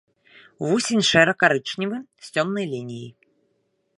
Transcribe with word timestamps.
Вусень 0.67 1.05
шэра-карычневы, 1.09 1.97
з 2.27 2.39
цёмнай 2.39 2.65
лініяй. 2.75 3.13